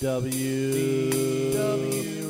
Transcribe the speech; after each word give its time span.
DW, 0.00 1.10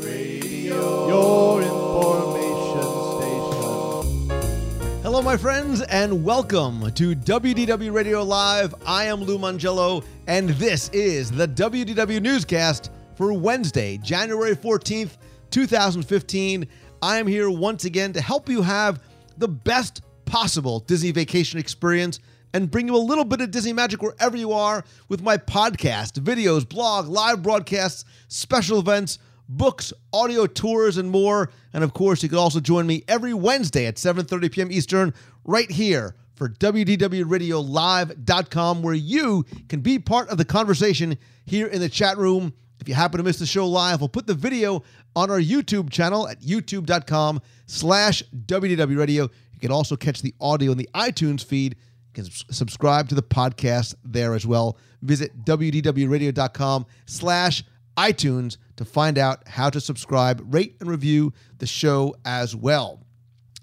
Radio, 0.03 1.07
your 1.07 1.61
information 1.61 2.80
station. 3.18 5.02
Hello, 5.02 5.21
my 5.21 5.37
friends, 5.37 5.83
and 5.83 6.25
welcome 6.25 6.91
to 6.92 7.15
WDW 7.15 7.92
Radio 7.92 8.23
Live. 8.23 8.75
I 8.86 9.04
am 9.04 9.20
Lou 9.20 9.36
Mongello, 9.36 10.02
and 10.27 10.48
this 10.50 10.89
is 10.95 11.30
the 11.30 11.46
WDW 11.46 12.23
newscast 12.23 12.91
for 13.14 13.34
Wednesday, 13.34 13.98
January 13.98 14.57
14th, 14.57 15.19
2015. 15.50 16.66
I 17.03 17.19
am 17.19 17.27
here 17.27 17.50
once 17.50 17.85
again 17.85 18.14
to 18.14 18.23
help 18.23 18.48
you 18.48 18.62
have 18.62 19.03
the 19.37 19.48
best 19.48 20.00
possible 20.25 20.80
Disney 20.80 21.11
vacation 21.11 21.59
experience 21.59 22.19
and 22.54 22.70
bring 22.70 22.88
you 22.88 22.96
a 22.96 22.98
little 22.98 23.24
bit 23.24 23.40
of 23.40 23.50
Disney 23.50 23.72
magic 23.72 24.02
wherever 24.02 24.36
you 24.36 24.52
are 24.52 24.84
with 25.08 25.22
my 25.22 25.36
podcast, 25.36 26.20
videos, 26.20 26.68
blog, 26.68 27.08
live 27.08 27.42
broadcasts, 27.42 28.04
special 28.28 28.78
events, 28.78 29.18
books, 29.48 29.93
audio 30.12 30.46
tours, 30.46 30.98
and 30.98 31.11
more. 31.11 31.50
And 31.72 31.82
of 31.82 31.94
course, 31.94 32.23
you 32.23 32.29
can 32.29 32.39
also 32.39 32.61
join 32.61 32.87
me 32.87 33.03
every 33.09 33.34
Wednesday 33.34 33.87
at 33.87 33.97
7:30 33.97 34.53
p.m. 34.53 34.70
Eastern, 34.73 35.12
right 35.45 35.70
here 35.70 36.15
for 36.34 36.48
WDWRadioLive.com, 36.48 38.83
where 38.83 38.95
you 38.95 39.45
can 39.69 39.80
be 39.80 39.98
part 39.98 40.28
of 40.28 40.39
the 40.39 40.45
conversation 40.45 41.19
here 41.47 41.67
in 41.67 41.80
the 41.80 41.89
chat 41.89 42.17
room. 42.17 42.53
If 42.80 42.89
you 42.89 42.95
happen 42.95 43.19
to 43.19 43.25
miss 43.25 43.41
the 43.41 43.47
show 43.47 43.67
live, 43.67 44.01
we'll 44.01 44.09
put 44.09 44.28
the 44.28 44.34
video 44.34 44.84
on 45.17 45.33
our 45.33 45.41
YouTube 45.41 45.91
channel 45.91 46.28
at 46.28 46.41
youtube.com 46.41 47.42
slash 47.67 48.23
WDWRadio. 48.47 49.09
You 49.09 49.30
can 49.61 49.73
also 49.73 49.97
catch 49.97 50.23
the 50.23 50.33
audio 50.41 50.70
in 50.70 50.78
the 50.78 50.89
iTunes 50.95 51.45
feed 51.45 51.75
can 52.23 52.31
subscribe 52.51 53.09
to 53.09 53.15
the 53.15 53.23
podcast 53.23 53.95
there 54.05 54.35
as 54.35 54.47
well. 54.47 54.77
Visit 55.03 55.45
wdwradio.com 55.45 56.87
slash 57.07 57.65
iTunes 57.97 58.57
to 58.77 58.85
find 58.85 59.19
out 59.19 59.47
how 59.47 59.71
to 59.71 59.81
subscribe, 59.81 60.43
rate, 60.53 60.77
and 60.81 60.89
review 60.89 61.33
the 61.59 61.67
show 61.67 62.15
as 62.25 62.55
well. 62.55 63.01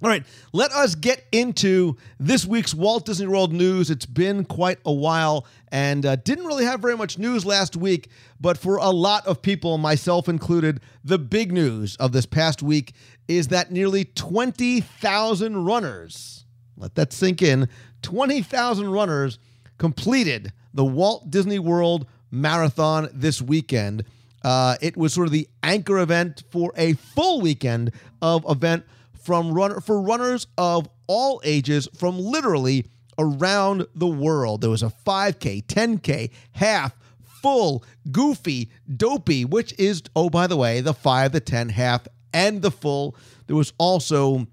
All 0.04 0.10
right, 0.10 0.26
let 0.52 0.72
us 0.72 0.94
get 0.94 1.26
into 1.32 1.96
this 2.20 2.46
week's 2.46 2.74
Walt 2.74 3.06
Disney 3.06 3.28
World 3.28 3.54
news. 3.54 3.90
It's 3.90 4.06
been 4.06 4.44
quite 4.44 4.78
a 4.86 4.92
while 4.92 5.48
and 5.70 6.06
uh, 6.06 6.18
didn't 6.18 6.46
really 6.46 6.66
have 6.66 6.82
very 6.82 6.98
much 6.98 7.18
news 7.18 7.46
last 7.46 7.78
week, 7.78 8.10
but 8.40 8.58
for 8.58 8.76
a 8.76 8.90
lot 8.90 9.26
of 9.26 9.42
people, 9.42 9.78
myself 9.78 10.28
included, 10.28 10.82
the 11.04 11.18
big 11.18 11.54
news 11.54 11.96
of 11.96 12.12
this 12.12 12.26
past 12.26 12.62
week 12.62 12.94
is 13.30 13.48
that 13.48 13.72
nearly 13.72 14.04
20,000 14.04 15.66
runners, 15.66 16.46
let 16.76 16.96
that 16.96 17.14
sink 17.14 17.42
in, 17.42 17.70
20,000 18.06 18.92
runners 18.92 19.40
completed 19.80 20.54
the 20.76 20.86
Walt 20.86 21.32
Disney 21.32 21.58
World 21.58 22.06
Marathon 22.30 23.10
this 23.12 23.42
weekend. 23.42 24.06
Uh, 24.44 24.76
it 24.80 24.96
was 24.96 25.12
sort 25.12 25.26
of 25.26 25.32
the 25.32 25.50
anchor 25.64 25.98
event 25.98 26.44
for 26.52 26.72
a 26.78 26.94
full 26.94 27.42
weekend 27.42 27.92
of 28.22 28.46
event 28.48 28.86
from 29.24 29.52
runner 29.52 29.82
for 29.82 30.00
runners 30.00 30.46
of 30.56 30.88
all 31.08 31.42
ages 31.44 31.90
from 31.98 32.20
literally 32.20 32.86
around 33.18 33.88
the 33.96 34.06
world. 34.06 34.62
There 34.62 34.70
was 34.70 34.84
a 34.84 34.94
5K, 35.04 35.66
10K, 35.66 36.30
half, 36.52 36.96
full, 37.42 37.84
goofy, 38.12 38.70
dopey, 38.96 39.46
which 39.46 39.74
is, 39.80 40.04
oh, 40.16 40.30
by 40.30 40.46
the 40.46 40.58
way, 40.58 40.80
the 40.80 40.94
5, 40.94 41.32
the 41.32 41.40
10, 41.40 41.70
half, 41.70 42.08
and 42.32 42.62
the 42.62 42.70
full. 42.70 43.16
There 43.48 43.56
was 43.56 43.74
also 43.80 44.46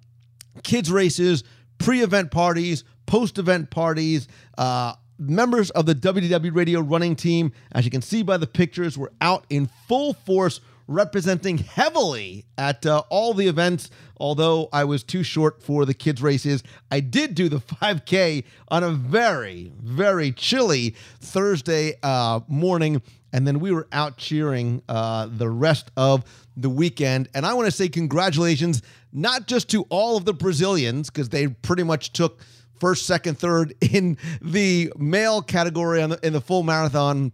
kids' 0.62 0.90
races, 0.90 1.44
pre 1.76 2.00
event 2.00 2.30
parties, 2.30 2.84
post 3.12 3.36
event 3.36 3.68
parties. 3.68 4.26
Uh, 4.56 4.94
members 5.18 5.68
of 5.72 5.84
the 5.84 5.94
WDW 5.94 6.56
Radio 6.56 6.80
running 6.80 7.14
team, 7.14 7.52
as 7.72 7.84
you 7.84 7.90
can 7.90 8.00
see 8.00 8.22
by 8.22 8.38
the 8.38 8.46
pictures, 8.46 8.96
were 8.96 9.12
out 9.20 9.44
in 9.50 9.68
full 9.86 10.14
force 10.14 10.62
representing 10.88 11.58
heavily 11.58 12.46
at 12.56 12.86
uh, 12.86 13.02
all 13.10 13.34
the 13.34 13.46
events. 13.48 13.90
Although 14.16 14.70
I 14.72 14.84
was 14.84 15.02
too 15.02 15.22
short 15.22 15.62
for 15.62 15.84
the 15.84 15.92
kids' 15.92 16.22
races, 16.22 16.62
I 16.90 17.00
did 17.00 17.34
do 17.34 17.50
the 17.50 17.58
5K 17.60 18.44
on 18.68 18.82
a 18.82 18.90
very, 18.90 19.74
very 19.78 20.32
chilly 20.32 20.94
Thursday 21.20 21.98
uh, 22.02 22.40
morning. 22.48 23.02
And 23.34 23.46
then 23.46 23.60
we 23.60 23.72
were 23.72 23.88
out 23.92 24.16
cheering 24.16 24.80
uh, 24.88 25.28
the 25.30 25.50
rest 25.50 25.90
of 25.98 26.24
the 26.56 26.70
weekend. 26.70 27.28
And 27.34 27.44
I 27.44 27.52
want 27.52 27.66
to 27.66 27.72
say 27.72 27.90
congratulations, 27.90 28.80
not 29.12 29.46
just 29.46 29.68
to 29.70 29.82
all 29.90 30.16
of 30.16 30.24
the 30.24 30.32
Brazilians, 30.32 31.10
because 31.10 31.28
they 31.28 31.48
pretty 31.48 31.82
much 31.82 32.14
took 32.14 32.40
first, 32.82 33.06
second, 33.06 33.38
third 33.38 33.74
in 33.80 34.18
the 34.42 34.92
male 34.98 35.40
category 35.40 36.02
on 36.02 36.10
the, 36.10 36.26
in 36.26 36.32
the 36.32 36.40
full 36.40 36.64
marathon 36.64 37.30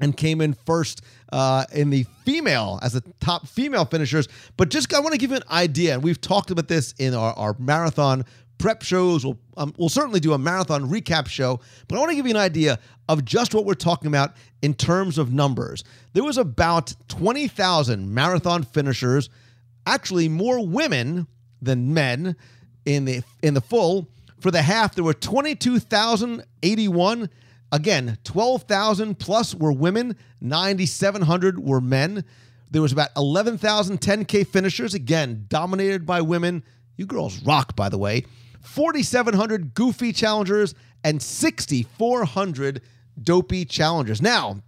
and 0.00 0.16
came 0.16 0.40
in 0.40 0.54
first 0.54 1.02
uh, 1.30 1.66
in 1.74 1.90
the 1.90 2.06
female 2.24 2.78
as 2.82 2.94
the 2.94 3.02
top 3.20 3.46
female 3.46 3.84
finishers. 3.84 4.28
But 4.56 4.70
just 4.70 4.92
I 4.94 5.00
want 5.00 5.12
to 5.12 5.18
give 5.18 5.30
you 5.30 5.36
an 5.36 5.42
idea, 5.50 5.92
and 5.92 6.02
we've 6.02 6.20
talked 6.20 6.50
about 6.50 6.68
this 6.68 6.94
in 6.98 7.12
our, 7.12 7.34
our 7.34 7.54
marathon 7.58 8.24
prep 8.56 8.82
shows. 8.82 9.26
We'll, 9.26 9.38
um, 9.58 9.74
we'll 9.76 9.90
certainly 9.90 10.20
do 10.20 10.32
a 10.32 10.38
marathon 10.38 10.88
recap 10.88 11.26
show, 11.26 11.60
but 11.86 11.96
I 11.96 11.98
want 11.98 12.10
to 12.10 12.16
give 12.16 12.26
you 12.26 12.30
an 12.30 12.40
idea 12.40 12.78
of 13.10 13.26
just 13.26 13.54
what 13.54 13.66
we're 13.66 13.74
talking 13.74 14.08
about 14.08 14.36
in 14.62 14.72
terms 14.72 15.18
of 15.18 15.34
numbers. 15.34 15.84
There 16.14 16.24
was 16.24 16.38
about 16.38 16.94
20,000 17.08 18.14
marathon 18.14 18.62
finishers, 18.62 19.28
actually 19.86 20.30
more 20.30 20.66
women 20.66 21.26
than 21.60 21.92
men 21.92 22.36
in 22.86 23.04
the 23.04 23.22
in 23.42 23.52
the 23.52 23.60
full 23.60 24.08
for 24.40 24.50
the 24.50 24.62
half, 24.62 24.94
there 24.94 25.04
were 25.04 25.12
22,081. 25.14 27.30
Again, 27.70 28.16
12,000 28.24 29.18
plus 29.18 29.54
were 29.54 29.72
women, 29.72 30.16
9,700 30.40 31.58
were 31.58 31.82
men. 31.82 32.24
There 32.70 32.82
was 32.82 32.92
about 32.92 33.08
11,000 33.16 34.00
10K 34.00 34.46
finishers, 34.46 34.94
again, 34.94 35.46
dominated 35.48 36.06
by 36.06 36.20
women. 36.22 36.62
You 36.96 37.06
girls 37.06 37.42
rock, 37.42 37.74
by 37.76 37.88
the 37.88 37.98
way. 37.98 38.24
4,700 38.62 39.74
goofy 39.74 40.12
challengers 40.12 40.74
and 41.04 41.22
6,400 41.22 42.82
dopey 43.22 43.64
challengers. 43.64 44.20
Now, 44.22 44.62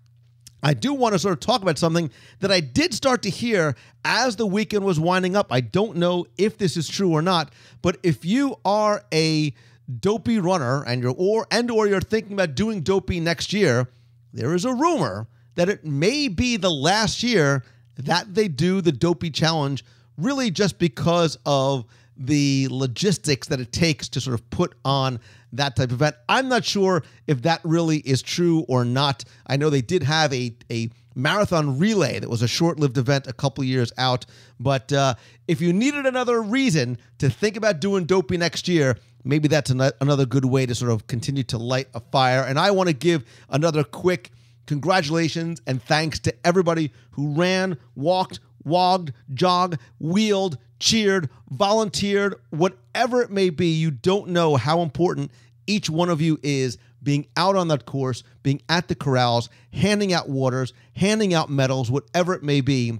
I 0.62 0.74
do 0.74 0.92
want 0.92 1.14
to 1.14 1.18
sort 1.18 1.32
of 1.32 1.40
talk 1.40 1.62
about 1.62 1.78
something 1.78 2.10
that 2.40 2.52
I 2.52 2.60
did 2.60 2.92
start 2.94 3.22
to 3.22 3.30
hear 3.30 3.76
as 4.04 4.36
the 4.36 4.46
weekend 4.46 4.84
was 4.84 5.00
winding 5.00 5.36
up. 5.36 5.52
I 5.52 5.60
don't 5.60 5.96
know 5.96 6.26
if 6.36 6.58
this 6.58 6.76
is 6.76 6.88
true 6.88 7.12
or 7.12 7.22
not, 7.22 7.52
but 7.82 7.96
if 8.02 8.24
you 8.24 8.56
are 8.64 9.02
a 9.12 9.54
dopey 9.98 10.38
runner 10.38 10.84
and 10.84 11.02
you're 11.02 11.14
or 11.16 11.46
and 11.50 11.70
or 11.70 11.86
you're 11.86 12.00
thinking 12.00 12.34
about 12.34 12.54
doing 12.54 12.82
dopey 12.82 13.20
next 13.20 13.52
year, 13.52 13.88
there 14.32 14.54
is 14.54 14.64
a 14.64 14.74
rumor 14.74 15.26
that 15.54 15.68
it 15.68 15.84
may 15.84 16.28
be 16.28 16.56
the 16.56 16.70
last 16.70 17.22
year 17.22 17.64
that 17.96 18.34
they 18.34 18.48
do 18.48 18.80
the 18.80 18.92
dopey 18.92 19.30
challenge 19.30 19.84
really 20.16 20.50
just 20.50 20.78
because 20.78 21.38
of 21.44 21.84
the 22.16 22.68
logistics 22.70 23.48
that 23.48 23.60
it 23.60 23.72
takes 23.72 24.08
to 24.08 24.20
sort 24.20 24.34
of 24.34 24.50
put 24.50 24.74
on 24.84 25.18
that 25.52 25.76
type 25.76 25.90
of 25.90 25.94
event. 25.94 26.16
I'm 26.28 26.48
not 26.48 26.64
sure 26.64 27.02
if 27.26 27.42
that 27.42 27.60
really 27.64 27.98
is 27.98 28.22
true 28.22 28.64
or 28.68 28.84
not. 28.84 29.24
I 29.46 29.56
know 29.56 29.70
they 29.70 29.82
did 29.82 30.02
have 30.02 30.32
a, 30.32 30.54
a 30.70 30.90
marathon 31.14 31.78
relay 31.78 32.18
that 32.18 32.28
was 32.28 32.42
a 32.42 32.48
short 32.48 32.78
lived 32.78 32.98
event 32.98 33.26
a 33.26 33.32
couple 33.32 33.64
years 33.64 33.92
out. 33.98 34.26
But 34.58 34.92
uh, 34.92 35.14
if 35.48 35.60
you 35.60 35.72
needed 35.72 36.06
another 36.06 36.42
reason 36.42 36.98
to 37.18 37.30
think 37.30 37.56
about 37.56 37.80
doing 37.80 38.04
Dopey 38.04 38.36
next 38.36 38.68
year, 38.68 38.96
maybe 39.24 39.48
that's 39.48 39.70
an- 39.70 39.92
another 40.00 40.26
good 40.26 40.44
way 40.44 40.66
to 40.66 40.74
sort 40.74 40.92
of 40.92 41.06
continue 41.06 41.42
to 41.44 41.58
light 41.58 41.88
a 41.94 42.00
fire. 42.00 42.42
And 42.42 42.58
I 42.58 42.70
want 42.70 42.88
to 42.88 42.94
give 42.94 43.24
another 43.48 43.84
quick 43.84 44.30
congratulations 44.66 45.60
and 45.66 45.82
thanks 45.82 46.20
to 46.20 46.34
everybody 46.46 46.92
who 47.10 47.34
ran, 47.34 47.76
walked, 47.96 48.38
wogged, 48.64 49.12
jogged, 49.32 49.78
wheeled, 49.98 50.58
cheered, 50.78 51.28
volunteered, 51.50 52.34
whatever 52.50 53.22
it 53.22 53.30
may 53.30 53.50
be, 53.50 53.66
you 53.66 53.90
don't 53.90 54.28
know 54.28 54.56
how 54.56 54.80
important 54.80 55.30
each 55.66 55.88
one 55.88 56.08
of 56.08 56.20
you 56.20 56.38
is 56.42 56.78
being 57.02 57.26
out 57.36 57.56
on 57.56 57.68
that 57.68 57.86
course, 57.86 58.22
being 58.42 58.60
at 58.68 58.88
the 58.88 58.94
corrals, 58.94 59.48
handing 59.72 60.12
out 60.12 60.28
waters, 60.28 60.72
handing 60.96 61.32
out 61.32 61.50
medals, 61.50 61.90
whatever 61.90 62.34
it 62.34 62.42
may 62.42 62.60
be. 62.60 62.98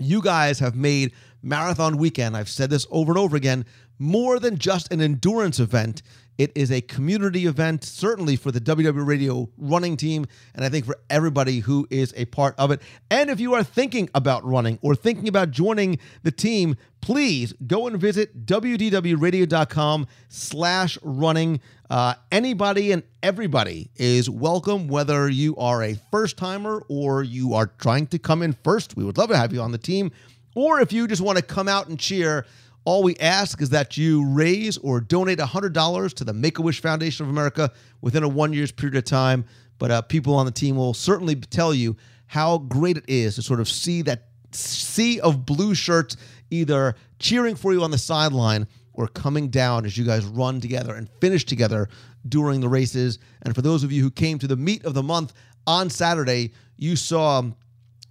You 0.00 0.22
guys 0.22 0.58
have 0.60 0.74
made 0.74 1.12
Marathon 1.42 1.98
Weekend, 1.98 2.36
I've 2.36 2.48
said 2.48 2.70
this 2.70 2.86
over 2.90 3.12
and 3.12 3.18
over 3.18 3.36
again, 3.36 3.64
more 3.98 4.38
than 4.38 4.58
just 4.58 4.92
an 4.92 5.00
endurance 5.00 5.60
event. 5.60 6.02
It 6.38 6.52
is 6.54 6.70
a 6.70 6.80
community 6.80 7.46
event, 7.46 7.82
certainly 7.82 8.36
for 8.36 8.52
the 8.52 8.60
WDW 8.60 9.04
Radio 9.04 9.48
running 9.58 9.96
team, 9.96 10.24
and 10.54 10.64
I 10.64 10.68
think 10.68 10.86
for 10.86 10.96
everybody 11.10 11.58
who 11.58 11.88
is 11.90 12.14
a 12.16 12.26
part 12.26 12.54
of 12.58 12.70
it. 12.70 12.80
And 13.10 13.28
if 13.28 13.40
you 13.40 13.54
are 13.54 13.64
thinking 13.64 14.08
about 14.14 14.44
running 14.44 14.78
or 14.80 14.94
thinking 14.94 15.26
about 15.26 15.50
joining 15.50 15.98
the 16.22 16.30
team, 16.30 16.76
please 17.00 17.52
go 17.66 17.88
and 17.88 18.00
visit 18.00 18.46
wdwradio.com 18.46 20.06
slash 20.28 20.96
running. 21.02 21.60
Uh, 21.90 22.14
anybody 22.30 22.92
and 22.92 23.02
everybody 23.20 23.90
is 23.96 24.30
welcome, 24.30 24.86
whether 24.86 25.28
you 25.28 25.56
are 25.56 25.82
a 25.82 25.94
first 26.12 26.36
timer 26.36 26.84
or 26.88 27.24
you 27.24 27.54
are 27.54 27.66
trying 27.66 28.06
to 28.06 28.18
come 28.18 28.42
in 28.42 28.52
first. 28.52 28.96
We 28.96 29.02
would 29.02 29.18
love 29.18 29.30
to 29.30 29.36
have 29.36 29.52
you 29.52 29.60
on 29.60 29.72
the 29.72 29.78
team. 29.78 30.12
Or 30.54 30.80
if 30.80 30.92
you 30.92 31.08
just 31.08 31.22
want 31.22 31.38
to 31.38 31.42
come 31.42 31.66
out 31.66 31.88
and 31.88 31.98
cheer, 31.98 32.46
all 32.88 33.02
we 33.02 33.14
ask 33.16 33.60
is 33.60 33.68
that 33.68 33.98
you 33.98 34.24
raise 34.24 34.78
or 34.78 34.98
donate 34.98 35.38
$100 35.38 36.14
to 36.14 36.24
the 36.24 36.32
Make 36.32 36.58
a 36.58 36.62
Wish 36.62 36.80
Foundation 36.80 37.26
of 37.26 37.28
America 37.28 37.70
within 38.00 38.22
a 38.22 38.28
one 38.28 38.54
year's 38.54 38.72
period 38.72 38.96
of 38.96 39.04
time. 39.04 39.44
But 39.76 39.90
uh, 39.90 40.00
people 40.00 40.34
on 40.34 40.46
the 40.46 40.52
team 40.52 40.74
will 40.76 40.94
certainly 40.94 41.34
tell 41.36 41.74
you 41.74 41.98
how 42.28 42.56
great 42.56 42.96
it 42.96 43.04
is 43.06 43.34
to 43.34 43.42
sort 43.42 43.60
of 43.60 43.68
see 43.68 44.00
that 44.02 44.28
sea 44.52 45.20
of 45.20 45.44
blue 45.44 45.74
shirts 45.74 46.16
either 46.50 46.94
cheering 47.18 47.56
for 47.56 47.74
you 47.74 47.82
on 47.82 47.90
the 47.90 47.98
sideline 47.98 48.66
or 48.94 49.06
coming 49.06 49.50
down 49.50 49.84
as 49.84 49.98
you 49.98 50.06
guys 50.06 50.24
run 50.24 50.58
together 50.58 50.94
and 50.94 51.10
finish 51.20 51.44
together 51.44 51.90
during 52.26 52.62
the 52.62 52.70
races. 52.70 53.18
And 53.42 53.54
for 53.54 53.60
those 53.60 53.84
of 53.84 53.92
you 53.92 54.02
who 54.02 54.10
came 54.10 54.38
to 54.38 54.46
the 54.46 54.56
meet 54.56 54.86
of 54.86 54.94
the 54.94 55.02
month 55.02 55.34
on 55.66 55.90
Saturday, 55.90 56.54
you 56.78 56.96
saw 56.96 57.42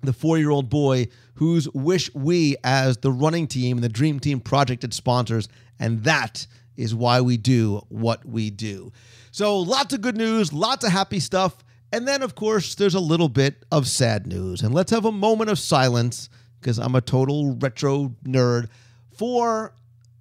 the 0.04 0.14
four 0.14 0.38
year 0.38 0.52
old 0.52 0.70
boy 0.70 1.08
whose 1.38 1.70
wish 1.70 2.14
we, 2.16 2.56
as 2.64 2.98
the 2.98 3.12
running 3.12 3.48
team 3.48 3.78
and 3.78 3.84
the 3.84 3.90
Dream 3.90 4.20
Team 4.20 4.40
Project, 4.40 4.92
sponsors. 4.92 5.48
And 5.80 6.04
that 6.04 6.48
is 6.76 6.96
why 6.96 7.22
we 7.22 7.38
do 7.38 7.82
what 7.90 8.26
we 8.26 8.50
do. 8.50 8.92
So, 9.32 9.60
lots 9.60 9.94
of 9.94 10.02
good 10.02 10.18
news, 10.18 10.52
lots 10.52 10.84
of 10.84 10.92
happy 10.92 11.20
stuff. 11.20 11.64
And 11.92 12.08
then, 12.08 12.24
of 12.24 12.34
course, 12.34 12.74
there's 12.74 12.96
a 12.96 13.00
little 13.00 13.30
bit 13.30 13.64
of 13.72 13.88
sad 13.88 14.26
news. 14.26 14.62
And 14.62 14.74
let's 14.74 14.92
have 14.92 15.06
a 15.06 15.12
moment 15.12 15.52
of 15.52 15.60
silence 15.60 16.30
because 16.60 16.80
I'm 16.80 16.96
a 16.96 17.02
total 17.02 17.56
retro 17.56 18.16
nerd 18.26 18.70
for 19.16 19.74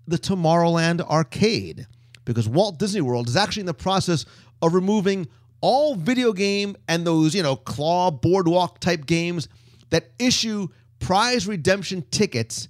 the 0.06 0.18
Tomorrowland 0.18 1.00
arcade. 1.00 1.86
Because 2.26 2.46
Walt 2.46 2.78
Disney 2.78 3.00
World 3.00 3.28
is 3.28 3.36
actually 3.36 3.60
in 3.60 3.66
the 3.66 3.74
process 3.74 4.26
of 4.60 4.74
removing 4.74 5.28
all 5.62 5.94
video 5.94 6.34
game 6.34 6.76
and 6.88 7.06
those, 7.06 7.34
you 7.34 7.42
know, 7.42 7.56
claw 7.56 8.10
boardwalk 8.10 8.80
type 8.80 9.06
games 9.06 9.48
that 9.90 10.10
issue 10.18 10.68
prize 10.98 11.46
redemption 11.46 12.02
tickets 12.10 12.68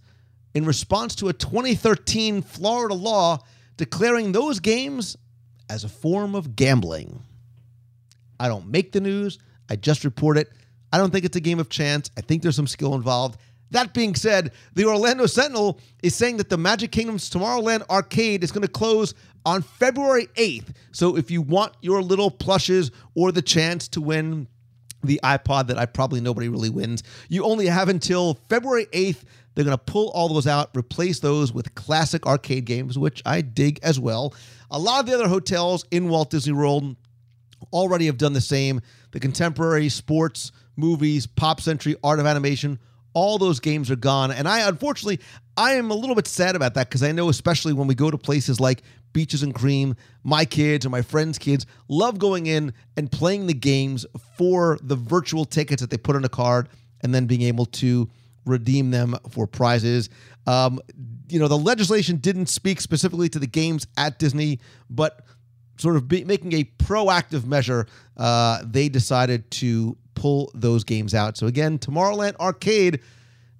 in 0.55 0.65
response 0.65 1.15
to 1.17 1.29
a 1.29 1.33
2013 1.33 2.43
Florida 2.43 2.95
law 2.95 3.39
declaring 3.77 4.33
those 4.33 4.61
games 4.61 5.17
as 5.69 5.85
a 5.85 5.89
form 5.89 6.35
of 6.35 6.57
gambling. 6.57 7.23
I 8.39 8.49
don't 8.49 8.69
make 8.69 8.93
the 8.93 9.01
news, 9.01 9.39
I 9.69 9.77
just 9.77 10.05
report 10.05 10.39
it. 10.39 10.51
I 10.93 10.99
don't 10.99 11.11
think 11.11 11.25
it's 11.25 11.37
a 11.37 11.41
game 11.41 11.59
of 11.59 11.69
chance. 11.69 12.11
I 12.17 12.21
think 12.21 12.43
there's 12.43 12.57
some 12.57 12.67
skill 12.67 12.95
involved. 12.95 13.39
That 13.73 13.93
being 13.93 14.15
said, 14.15 14.53
the 14.75 14.87
Orlando 14.87 15.27
Sentinel 15.27 15.81
is 16.03 16.15
saying 16.15 16.37
that 16.37 16.49
the 16.49 16.57
Magic 16.57 16.93
Kingdom's 16.93 17.29
Tomorrowland 17.29 17.89
arcade 17.91 18.45
is 18.45 18.53
going 18.53 18.63
to 18.63 18.69
close 18.69 19.13
on 19.45 19.63
February 19.63 20.29
8th. 20.37 20.69
So 20.93 21.17
if 21.17 21.31
you 21.31 21.43
want 21.43 21.75
your 21.81 22.03
little 22.03 22.31
plushes 22.31 22.93
or 23.15 23.33
the 23.33 23.43
chance 23.43 23.89
to 23.89 24.01
win 24.01 24.47
the 25.07 25.21
iPod 25.23 25.69
that 25.69 25.79
I 25.79 25.87
probably 25.87 26.21
nobody 26.21 26.49
really 26.49 26.71
wins, 26.71 27.03
you 27.29 27.45
only 27.45 27.67
have 27.67 27.89
until 27.89 28.35
February 28.49 28.87
8th. 28.87 29.23
They're 29.55 29.65
going 29.65 29.77
to 29.77 29.83
pull 29.85 30.11
all 30.11 30.29
those 30.29 30.47
out, 30.47 30.71
replace 30.77 31.21
those 31.21 31.53
with 31.53 31.75
classic 31.75 32.27
arcade 32.27 32.67
games, 32.67 32.99
which 32.99 33.23
I 33.25 33.41
dig 33.41 33.81
as 33.83 33.99
well. 33.99 34.35
A 34.71 34.79
lot 34.79 35.01
of 35.01 35.07
the 35.07 35.15
other 35.15 35.29
hotels 35.29 35.87
in 35.91 36.09
Walt 36.11 36.31
Disney 36.31 36.53
World 36.53 36.95
already 37.73 38.07
have 38.07 38.19
done 38.19 38.35
the 38.35 38.41
same. 38.41 38.83
The 39.13 39.21
contemporary 39.21 39.89
sports, 39.89 40.53
movies, 40.77 41.27
pop 41.27 41.61
century, 41.61 41.97
art 42.05 42.21
of 42.21 42.27
animation, 42.27 42.79
all 43.17 43.39
those 43.39 43.61
games 43.61 43.91
are 43.91 43.97
gone. 43.97 44.31
And 44.31 44.47
I, 44.47 44.69
unfortunately, 44.69 45.21
I 45.57 45.73
am 45.73 45.91
a 45.91 45.95
little 45.95 46.15
bit 46.15 46.27
sad 46.27 46.55
about 46.55 46.75
that 46.75 46.91
because 46.91 47.03
I 47.03 47.13
know, 47.13 47.31
especially 47.31 47.73
when 47.73 47.87
we 47.87 47.95
go 47.95 48.11
to 48.11 48.19
places 48.19 48.61
like 48.61 48.83
Beaches 49.15 49.43
and 49.43 49.55
Cream, 49.55 49.97
my 50.23 50.45
kids 50.45 50.85
or 50.85 50.91
my 50.91 51.01
friends' 51.01 51.39
kids 51.39 51.65
love 51.89 52.19
going 52.19 52.45
in 52.45 52.75
and 52.95 53.11
playing 53.11 53.47
the 53.47 53.55
games 53.55 54.05
for 54.37 54.79
the 54.83 54.97
virtual 54.97 55.47
tickets 55.47 55.81
that 55.81 55.89
they 55.89 55.97
put 55.97 56.15
on 56.15 56.27
a 56.27 56.29
card 56.29 56.69
and 57.01 57.15
then 57.15 57.25
being 57.25 57.41
able 57.41 57.65
to 57.65 58.11
redeem 58.45 58.91
them 58.91 59.17
for 59.31 59.47
prizes. 59.47 60.11
Um, 60.47 60.79
you 61.31 61.39
know, 61.39 61.49
the 61.49 61.57
legislation 61.57 62.19
didn't 62.19 62.51
speak 62.51 62.83
specifically 62.83 63.31
to 63.31 63.39
the 63.39 63.47
games 63.47 63.87
at 63.97 64.19
Disney, 64.19 64.61
but 64.91 65.25
sort 65.79 65.97
of 65.97 66.07
be, 66.07 66.23
making 66.25 66.53
a 66.53 66.65
proactive 66.65 67.47
measure, 67.47 67.87
uh, 68.19 68.63
they 68.63 68.91
decided 68.91 69.51
to 69.53 69.97
pull 70.17 70.51
those 70.55 70.83
games 70.83 71.15
out. 71.15 71.37
So 71.37 71.47
again, 71.47 71.79
Tomorrowland 71.79 72.35
Arcade, 72.37 73.01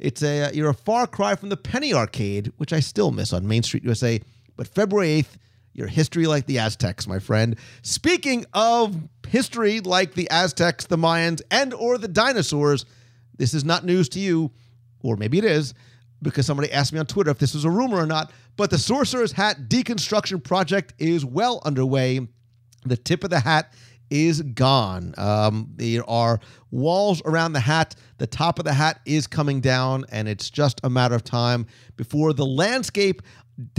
it's 0.01 0.23
a 0.23 0.45
uh, 0.45 0.51
you're 0.53 0.71
a 0.71 0.75
far 0.75 1.07
cry 1.07 1.37
from 1.37 1.51
the 1.51 1.57
Penny 1.57 1.95
Arcade, 1.95 2.53
which 2.57 2.73
I 2.73 2.81
still 2.81 3.13
miss 3.13 3.33
on 3.33 3.47
Main 3.47 3.63
Street 3.63 3.85
USA. 3.85 4.21
But 4.57 4.67
February 4.67 5.11
eighth, 5.11 5.39
your 5.73 5.87
history 5.87 6.27
like 6.27 6.47
the 6.47 6.59
Aztecs, 6.59 7.07
my 7.07 7.19
friend. 7.19 7.57
Speaking 7.83 8.45
of 8.53 8.97
history 9.29 9.81
like 9.81 10.15
the 10.15 10.29
Aztecs, 10.31 10.87
the 10.87 10.97
Mayans, 10.97 11.43
and 11.51 11.73
or 11.73 11.99
the 11.99 12.09
dinosaurs, 12.09 12.85
this 13.37 13.55
is 13.55 13.65
not 13.65 13.85
news 13.85 14.09
to 14.11 14.19
you, 14.19 14.51
or 15.03 15.17
maybe 15.17 15.39
it 15.39 15.45
is 15.45 15.75
because 16.23 16.47
somebody 16.47 16.73
asked 16.73 16.93
me 16.93 16.99
on 16.99 17.07
Twitter 17.07 17.31
if 17.31 17.39
this 17.39 17.55
was 17.55 17.65
a 17.65 17.71
rumor 17.71 17.99
or 17.99 18.07
not. 18.07 18.33
But 18.57 18.71
the 18.71 18.79
Sorcerer's 18.79 19.33
Hat 19.33 19.69
deconstruction 19.69 20.43
project 20.43 20.95
is 20.99 21.25
well 21.25 21.61
underway. 21.65 22.27
The 22.85 22.97
tip 22.97 23.25
of 23.25 23.31
the 23.31 23.41
hat 23.41 23.73
is 24.11 24.43
gone. 24.43 25.15
Um, 25.17 25.71
there 25.77 26.09
are 26.09 26.41
walls 26.71 27.23
around 27.25 27.53
the 27.53 27.61
hat. 27.61 27.95
The 28.19 28.27
top 28.27 28.59
of 28.59 28.65
the 28.65 28.73
hat 28.73 29.01
is 29.05 29.27
coming 29.27 29.61
down, 29.61 30.05
and 30.11 30.29
it's 30.29 30.51
just 30.51 30.81
a 30.85 30.91
matter 30.91 31.15
of 31.15 31.25
time 31.25 31.67
before 31.97 32.33
the 32.33 32.47
landscape 32.47 33.23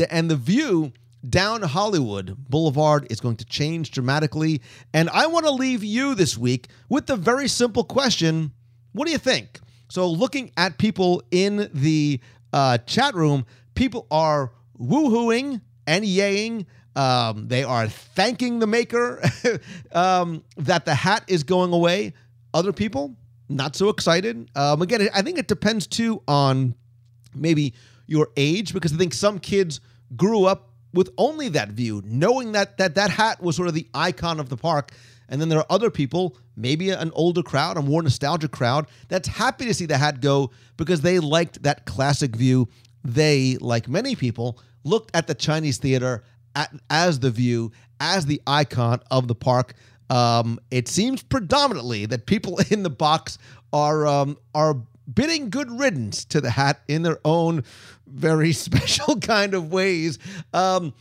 and 0.10 0.30
the 0.30 0.36
view 0.36 0.92
down 1.28 1.62
Hollywood 1.62 2.36
Boulevard 2.50 3.08
is 3.10 3.20
going 3.20 3.38
to 3.38 3.46
change 3.46 3.92
dramatically. 3.92 4.62
And 4.94 5.10
I 5.10 5.28
want 5.28 5.46
to 5.46 5.52
leave 5.52 5.84
you 5.84 6.16
this 6.16 6.38
week 6.38 6.68
with 6.90 7.08
the 7.08 7.16
very 7.16 7.48
simple 7.48 7.84
question 7.84 8.52
what 8.94 9.06
do 9.06 9.12
you 9.12 9.20
think? 9.20 9.60
So, 9.90 10.08
looking 10.10 10.52
at 10.58 10.80
people 10.80 11.22
in 11.30 11.70
the 11.72 12.20
uh, 12.52 12.80
chat 12.80 13.14
room, 13.14 13.46
people 13.76 14.08
are 14.10 14.52
woohooing 14.80 15.62
and 15.86 16.04
yaying. 16.04 16.66
Um, 16.98 17.48
they 17.48 17.64
are 17.64 17.88
thanking 17.88 18.58
the 18.58 18.66
maker 18.66 19.22
um, 19.92 20.44
that 20.58 20.84
the 20.86 20.96
hat 20.96 21.24
is 21.28 21.44
going 21.44 21.72
away. 21.72 22.14
Other 22.56 22.74
people, 22.74 23.16
not 23.50 23.76
so 23.76 23.90
excited. 23.90 24.50
Um, 24.56 24.82
again, 24.82 25.08
I 25.14 25.22
think 25.22 25.38
it 25.38 25.48
depends 25.48 25.86
too 25.86 26.24
on 26.28 26.74
maybe 27.36 27.76
your 28.08 28.30
age, 28.36 28.74
because 28.74 28.94
I 28.94 28.98
think 28.98 29.14
some 29.14 29.38
kids 29.38 29.80
grew 30.16 30.46
up 30.46 30.72
with 30.92 31.12
only 31.20 31.50
that 31.50 31.70
view, 31.70 32.02
knowing 32.04 32.54
that 32.54 32.80
that 32.80 32.96
that 32.96 33.12
hat 33.12 33.44
was 33.44 33.56
sort 33.56 33.68
of 33.68 33.76
the 33.76 33.88
icon 33.94 34.40
of 34.40 34.50
the 34.50 34.58
park. 34.58 34.92
And 35.30 35.40
then 35.40 35.50
there 35.50 35.60
are 35.60 35.68
other 35.70 35.92
people, 35.92 36.36
maybe 36.56 36.90
an 36.90 37.12
older 37.14 37.44
crowd, 37.44 37.78
a 37.78 37.84
more 37.84 38.02
nostalgic 38.02 38.50
crowd, 38.52 38.88
that's 39.08 39.28
happy 39.28 39.66
to 39.66 39.74
see 39.76 39.86
the 39.86 40.00
hat 40.00 40.20
go 40.20 40.50
because 40.78 41.02
they 41.02 41.20
liked 41.20 41.62
that 41.62 41.86
classic 41.86 42.36
view. 42.36 42.70
They, 43.04 43.58
like 43.62 43.88
many 43.88 44.16
people, 44.16 44.58
looked 44.84 45.16
at 45.16 45.28
the 45.28 45.36
Chinese 45.36 45.78
theater 45.78 46.16
at, 46.16 46.24
as 46.90 47.20
the 47.20 47.32
view, 47.32 47.72
as 48.00 48.26
the 48.26 48.42
icon 48.48 49.02
of 49.12 49.28
the 49.28 49.36
park. 49.36 49.74
Um, 50.10 50.60
it 50.72 50.88
seems 50.88 51.24
predominantly 51.24 52.06
that 52.06 52.26
people 52.26 52.60
in 52.70 52.84
the 52.84 52.90
box 52.90 53.38
are 53.74 54.08
um, 54.08 54.38
are 54.56 54.78
bidding 55.14 55.50
good 55.50 55.72
riddance 55.72 56.26
to 56.26 56.42
the 56.42 56.50
hat 56.50 56.82
in 56.88 57.02
their 57.04 57.20
own 57.24 57.64
very 58.06 58.54
special 58.54 59.20
kind 59.20 59.54
of 59.54 59.72
ways. 59.72 60.20
Um, 60.54 60.94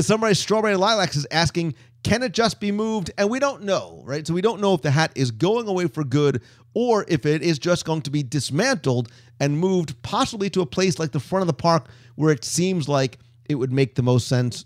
somebody, 0.00 0.34
Strawberry 0.34 0.76
Lilacs, 0.76 1.16
is 1.16 1.26
asking, 1.30 1.74
can 2.02 2.22
it 2.22 2.32
just 2.32 2.60
be 2.60 2.70
moved? 2.70 3.10
And 3.18 3.28
we 3.28 3.38
don't 3.38 3.62
know, 3.62 4.02
right? 4.04 4.26
So 4.26 4.34
we 4.34 4.40
don't 4.40 4.60
know 4.60 4.74
if 4.74 4.82
the 4.82 4.90
hat 4.90 5.12
is 5.14 5.30
going 5.30 5.66
away 5.66 5.88
for 5.88 6.04
good 6.04 6.42
or 6.74 7.04
if 7.08 7.26
it 7.26 7.42
is 7.42 7.58
just 7.58 7.84
going 7.84 8.02
to 8.02 8.10
be 8.10 8.22
dismantled 8.22 9.10
and 9.40 9.58
moved 9.58 10.00
possibly 10.02 10.50
to 10.50 10.60
a 10.60 10.66
place 10.66 10.98
like 10.98 11.12
the 11.12 11.20
front 11.20 11.42
of 11.42 11.46
the 11.46 11.52
park 11.52 11.88
where 12.14 12.32
it 12.32 12.44
seems 12.44 12.88
like 12.88 13.18
it 13.48 13.56
would 13.56 13.72
make 13.72 13.94
the 13.94 14.02
most 14.02 14.28
sense. 14.28 14.64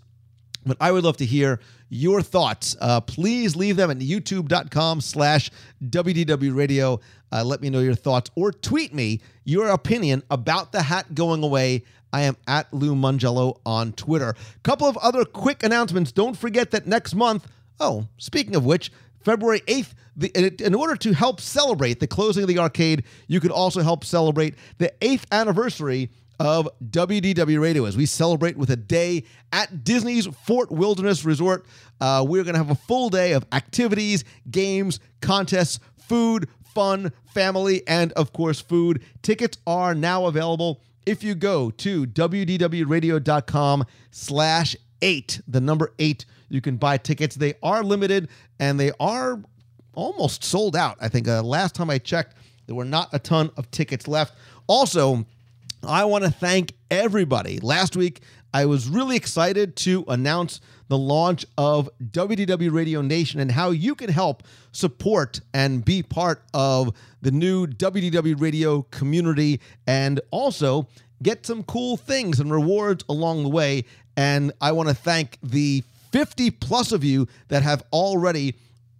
But 0.65 0.77
I 0.79 0.91
would 0.91 1.03
love 1.03 1.17
to 1.17 1.25
hear 1.25 1.59
your 1.89 2.21
thoughts. 2.21 2.75
Uh, 2.79 3.01
please 3.01 3.55
leave 3.55 3.75
them 3.75 3.91
at 3.91 3.99
youtube.com 3.99 5.01
slash 5.01 5.51
WDW 5.83 6.55
radio. 6.55 6.99
Uh, 7.31 7.43
let 7.43 7.61
me 7.61 7.69
know 7.69 7.79
your 7.79 7.95
thoughts 7.95 8.31
or 8.35 8.51
tweet 8.51 8.93
me 8.93 9.21
your 9.43 9.67
opinion 9.69 10.23
about 10.29 10.71
the 10.71 10.83
hat 10.83 11.13
going 11.13 11.43
away. 11.43 11.83
I 12.11 12.21
am 12.21 12.37
at 12.47 12.71
Lou 12.73 12.95
Mongello 12.95 13.59
on 13.65 13.93
Twitter. 13.93 14.35
Couple 14.61 14.87
of 14.87 14.97
other 14.97 15.25
quick 15.25 15.63
announcements. 15.63 16.11
Don't 16.11 16.37
forget 16.37 16.71
that 16.71 16.85
next 16.85 17.15
month, 17.15 17.47
oh, 17.79 18.07
speaking 18.17 18.55
of 18.55 18.65
which, 18.65 18.91
February 19.23 19.61
8th, 19.61 19.93
the, 20.15 20.63
in 20.63 20.75
order 20.75 20.95
to 20.97 21.13
help 21.13 21.41
celebrate 21.41 21.99
the 21.99 22.07
closing 22.07 22.43
of 22.43 22.47
the 22.49 22.59
arcade, 22.59 23.03
you 23.27 23.39
could 23.39 23.51
also 23.51 23.81
help 23.81 24.03
celebrate 24.03 24.55
the 24.77 24.93
8th 25.01 25.25
anniversary 25.31 26.11
of 26.39 26.67
WDW 26.83 27.59
Radio 27.61 27.85
as 27.85 27.95
we 27.95 28.05
celebrate 28.05 28.57
with 28.57 28.69
a 28.69 28.75
day 28.75 29.23
at 29.51 29.83
Disney's 29.83 30.27
Fort 30.27 30.71
Wilderness 30.71 31.25
Resort. 31.25 31.65
Uh, 32.01 32.25
we're 32.27 32.43
going 32.43 32.53
to 32.53 32.59
have 32.59 32.71
a 32.71 32.75
full 32.75 33.09
day 33.09 33.33
of 33.33 33.45
activities, 33.51 34.23
games, 34.49 34.99
contests, 35.21 35.79
food, 35.97 36.49
fun, 36.73 37.11
family, 37.33 37.87
and 37.87 38.11
of 38.13 38.33
course, 38.33 38.59
food. 38.59 39.03
Tickets 39.21 39.57
are 39.67 39.93
now 39.93 40.25
available 40.25 40.81
if 41.05 41.23
you 41.23 41.35
go 41.35 41.69
to 41.69 42.05
wdwradio.com 42.05 43.85
slash 44.11 44.75
eight, 45.01 45.41
the 45.47 45.61
number 45.61 45.93
eight, 45.99 46.25
you 46.49 46.61
can 46.61 46.77
buy 46.77 46.97
tickets. 46.97 47.35
They 47.35 47.55
are 47.61 47.83
limited 47.83 48.29
and 48.59 48.79
they 48.79 48.91
are 48.99 49.41
almost 49.95 50.43
sold 50.43 50.75
out. 50.75 50.97
I 51.01 51.09
think 51.09 51.27
uh, 51.27 51.43
last 51.43 51.75
time 51.75 51.89
I 51.89 51.97
checked, 51.97 52.35
there 52.65 52.75
were 52.75 52.85
not 52.85 53.09
a 53.11 53.19
ton 53.19 53.51
of 53.57 53.69
tickets 53.71 54.07
left. 54.07 54.33
Also, 54.67 55.25
I 55.85 56.05
want 56.05 56.23
to 56.23 56.31
thank 56.31 56.73
everybody. 56.89 57.59
Last 57.59 57.95
week, 57.95 58.21
I 58.53 58.65
was 58.65 58.87
really 58.87 59.15
excited 59.15 59.75
to 59.77 60.05
announce 60.07 60.61
the 60.87 60.97
launch 60.97 61.45
of 61.57 61.89
WDW 62.03 62.71
Radio 62.71 63.01
Nation 63.01 63.39
and 63.39 63.51
how 63.51 63.71
you 63.71 63.95
can 63.95 64.09
help 64.09 64.43
support 64.71 65.41
and 65.53 65.83
be 65.83 66.03
part 66.03 66.43
of 66.53 66.95
the 67.21 67.31
new 67.31 67.67
WDW 67.67 68.39
Radio 68.39 68.83
community 68.83 69.59
and 69.87 70.21
also 70.31 70.87
get 71.21 71.45
some 71.45 71.63
cool 71.63 71.97
things 71.97 72.39
and 72.39 72.51
rewards 72.51 73.03
along 73.09 73.43
the 73.43 73.49
way. 73.49 73.85
And 74.15 74.51
I 74.61 74.71
want 74.71 74.89
to 74.89 74.95
thank 74.95 75.37
the 75.41 75.83
50 76.11 76.51
plus 76.51 76.91
of 76.91 77.03
you 77.03 77.27
that 77.47 77.63
have 77.63 77.83
already 77.91 78.55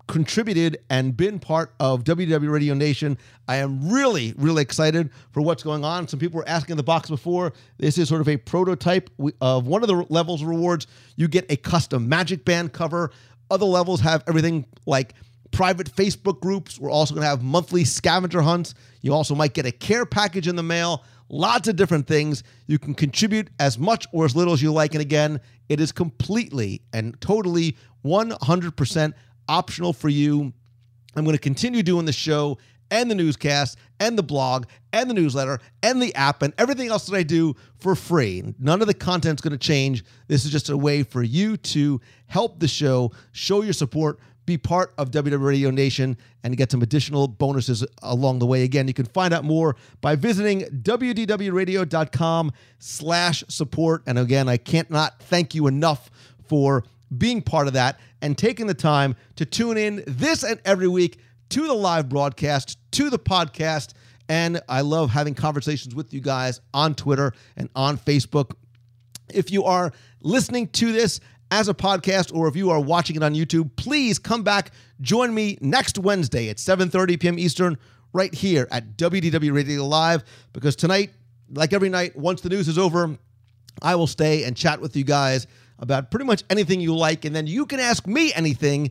contributed 0.08 0.78
and 0.90 1.16
been 1.16 1.40
part 1.40 1.74
of 1.80 2.04
WDW 2.04 2.52
Radio 2.52 2.74
Nation. 2.74 3.18
I 3.48 3.58
am 3.58 3.90
really, 3.90 4.34
really 4.38 4.62
excited 4.62 5.10
for 5.32 5.42
what's 5.42 5.64
going 5.64 5.86
on. 5.86 6.08
Some 6.08 6.20
people 6.20 6.38
were 6.38 6.48
asking 6.48 6.74
in 6.74 6.78
the 6.78 6.84
box 6.84 7.10
before. 7.10 7.54
This 7.78 7.98
is 7.98 8.10
sort 8.10 8.22
of 8.22 8.28
a 8.28 8.38
prototype 8.38 9.10
of 9.42 9.68
one 9.68 9.82
of 9.82 9.88
the 9.88 10.06
levels 10.10 10.42
of 10.42 10.48
rewards. 10.48 10.88
You 11.16 11.28
get 11.28 11.50
a 11.52 11.56
custom 11.56 12.10
Magic 12.10 12.46
Band 12.46 12.74
cover. 12.74 13.12
Other 13.50 13.66
levels 13.66 14.02
have 14.02 14.24
everything 14.28 14.66
like 14.86 15.14
private 15.52 15.94
Facebook 15.94 16.42
groups. 16.42 16.80
We're 16.80 16.92
also 16.92 17.14
going 17.14 17.24
to 17.24 17.30
have 17.30 17.44
monthly 17.44 17.86
scavenger 17.86 18.42
hunts. 18.42 18.74
You 19.02 19.14
also 19.14 19.36
might 19.36 19.54
get 19.54 19.66
a 19.66 19.72
care 19.72 20.06
package 20.06 20.48
in 20.48 20.56
the 20.56 20.64
mail. 20.64 21.04
Lots 21.30 21.68
of 21.68 21.76
different 21.76 22.08
things. 22.08 22.44
You 22.68 22.78
can 22.78 22.94
contribute 22.94 23.50
as 23.60 23.80
much 23.80 24.06
or 24.12 24.26
as 24.26 24.36
little 24.36 24.54
as 24.54 24.62
you 24.62 24.74
like. 24.74 24.94
And 24.94 25.02
again, 25.02 25.40
it 25.70 25.80
is 25.80 25.92
completely 25.92 26.82
and 26.92 27.20
totally 27.22 27.78
100% 28.04 29.14
optional 29.48 29.94
for 29.94 30.10
you. 30.10 30.54
I'm 31.16 31.24
going 31.24 31.36
to 31.36 31.42
continue 31.42 31.84
doing 31.84 32.06
the 32.06 32.14
show 32.14 32.58
and 32.90 33.10
the 33.10 33.16
newscast 33.16 33.78
and 34.00 34.18
the 34.18 34.24
blog 34.24 34.66
and 34.92 35.10
the 35.10 35.14
newsletter 35.14 35.60
and 35.82 36.02
the 36.02 36.14
app 36.16 36.42
and 36.42 36.54
everything 36.58 36.90
else 36.90 37.08
that 37.08 37.16
I 37.16 37.24
do 37.24 37.56
for 37.80 37.96
free. 37.96 38.44
None 38.60 38.82
of 38.82 38.88
the 38.88 38.94
content's 38.94 39.42
going 39.42 39.52
to 39.52 39.58
change. 39.58 40.04
This 40.28 40.46
is 40.46 40.52
just 40.52 40.70
a 40.70 40.78
way 40.78 41.04
for 41.04 41.24
you 41.24 41.58
to 41.58 42.00
help 42.28 42.60
the 42.60 42.68
show, 42.68 43.12
show 43.32 43.62
your 43.64 43.74
support, 43.74 44.20
be 44.46 44.58
part 44.58 44.94
of 44.98 45.10
WDW 45.10 45.44
Radio 45.44 45.72
Nation, 45.72 46.18
and 46.44 46.58
get 46.58 46.70
some 46.70 46.82
additional 46.82 47.28
bonuses 47.28 47.86
along 48.02 48.40
the 48.40 48.46
way. 48.46 48.64
Again, 48.64 48.88
you 48.88 48.94
can 48.94 49.06
find 49.06 49.34
out 49.34 49.44
more 49.44 49.76
by 50.02 50.16
visiting 50.16 50.62
wdwradio.com 50.62 52.52
slash 52.80 53.44
support. 53.48 54.04
And 54.06 54.20
again, 54.20 54.50
I 54.50 54.58
can't 54.58 54.92
not 54.92 55.22
thank 55.24 55.56
you 55.56 55.68
enough 55.68 56.12
for 56.48 56.84
being 57.18 57.42
part 57.42 57.68
of 57.68 57.74
that 57.74 58.00
and 58.22 58.38
taking 58.38 58.68
the 58.68 58.74
time 58.74 59.16
to 59.36 59.46
tune 59.46 59.78
in 59.78 60.04
this 60.08 60.44
and 60.44 60.60
every 60.66 60.88
week 60.88 61.20
to 61.50 61.68
the 61.68 61.74
live 61.74 62.10
broadcast, 62.10 62.78
to 62.92 63.10
the 63.10 63.20
podcast. 63.20 63.94
And 64.30 64.62
I 64.70 64.82
love 64.82 65.10
having 65.10 65.36
conversations 65.36 65.94
with 65.94 66.14
you 66.14 66.22
guys 66.22 66.62
on 66.74 66.96
Twitter 66.96 67.34
and 67.58 67.70
on 67.76 67.98
Facebook. 67.98 68.54
If 69.34 69.52
you 69.52 69.64
are 69.66 69.92
listening 70.22 70.68
to 70.70 70.92
this 70.92 71.20
as 71.52 71.70
a 71.70 71.74
podcast 71.74 72.34
or 72.34 72.48
if 72.48 72.56
you 72.56 72.72
are 72.72 72.80
watching 72.80 73.16
it 73.16 73.24
on 73.24 73.36
YouTube, 73.36 73.76
please 73.76 74.18
come 74.18 74.44
back. 74.44 74.72
Join 75.02 75.34
me 75.34 75.58
next 75.62 76.00
Wednesday 76.00 76.50
at 76.50 76.58
7:30 76.58 77.20
p.m. 77.20 77.38
Eastern 77.38 77.78
right 78.14 78.34
here 78.34 78.68
at 78.72 78.98
WDW 78.98 79.54
Radio 79.54 79.86
Live 79.86 80.24
because 80.54 80.76
tonight, 80.76 81.12
like 81.52 81.74
every 81.74 81.90
night, 81.90 82.16
once 82.16 82.42
the 82.42 82.50
news 82.50 82.68
is 82.68 82.78
over, 82.78 83.18
I 83.82 83.96
will 83.96 84.08
stay 84.08 84.46
and 84.46 84.56
chat 84.56 84.82
with 84.82 84.96
you 84.96 85.04
guys 85.04 85.46
about 85.84 86.10
pretty 86.10 86.26
much 86.26 86.44
anything 86.50 86.82
you 86.82 86.96
like, 86.96 87.26
and 87.26 87.36
then 87.36 87.46
you 87.46 87.68
can 87.68 87.80
ask 87.80 88.08
me 88.08 88.34
anything 88.34 88.90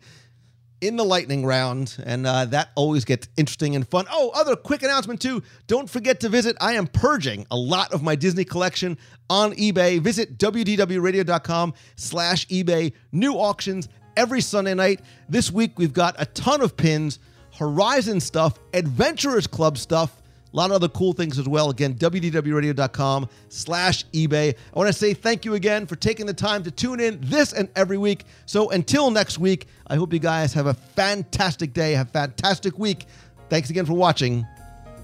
in 0.83 0.97
the 0.97 1.05
lightning 1.05 1.47
round, 1.47 1.97
and 2.05 2.27
uh, 2.27 2.45
that 2.45 2.71
always 2.75 3.05
gets 3.05 3.29
interesting 3.37 3.77
and 3.77 3.87
fun. 3.89 4.05
Oh, 4.11 4.31
other 4.35 4.57
quick 4.57 4.83
announcement 4.83 5.21
too. 5.21 5.43
Don't 5.69 5.89
forget 5.89 6.21
to 6.21 6.29
visit. 6.29 6.57
I 6.61 6.73
am 6.75 6.89
purging 6.89 7.47
a 7.51 7.57
lot 7.57 7.93
of 7.93 8.03
my 8.03 8.17
Disney 8.17 8.45
collection 8.45 8.99
on 9.31 9.53
eBay. 9.53 10.01
Visit 10.01 10.39
wdwradio.com 10.39 11.75
slash 11.97 12.47
eBay. 12.49 12.93
New 13.13 13.35
auctions 13.35 13.89
every 14.17 14.41
Sunday 14.41 14.75
night. 14.75 15.01
This 15.29 15.51
week 15.51 15.79
we've 15.79 15.93
got 15.93 16.17
a 16.19 16.27
ton 16.27 16.61
of 16.61 16.77
pins, 16.77 17.19
Horizon 17.59 18.21
stuff, 18.21 18.59
Adventurers 18.75 19.47
Club 19.47 19.79
stuff, 19.79 20.22
a 20.53 20.57
lot 20.57 20.71
of 20.71 20.77
other 20.77 20.89
cool 20.89 21.13
things 21.13 21.39
as 21.39 21.49
well. 21.49 21.71
Again, 21.71 21.95
wdwradio.com 21.95 23.29
slash 23.49 24.05
eBay. 24.13 24.55
I 24.55 24.79
want 24.79 24.89
to 24.89 24.93
say 24.93 25.15
thank 25.15 25.45
you 25.45 25.55
again 25.55 25.87
for 25.87 25.97
taking 25.97 26.27
the 26.27 26.35
time 26.35 26.63
to 26.65 26.71
tune 26.71 27.01
in 27.01 27.19
this 27.23 27.53
and 27.53 27.69
every 27.75 27.99
week. 27.99 28.25
So 28.47 28.71
until 28.71 29.11
next 29.11 29.39
week, 29.39 29.67
I 29.87 29.97
hope 29.97 30.13
you 30.13 30.19
guys 30.19 30.53
have 30.55 30.67
a 30.67 30.75
fantastic 30.75 31.73
day, 31.73 31.93
have 31.93 32.09
a 32.09 32.13
fantastic 32.13 32.79
week. 32.79 33.07
Thanks 33.49 33.71
again 33.71 33.87
for 33.87 33.95
watching. 33.95 34.47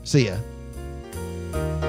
See 0.03 0.27
ya. 0.27 1.88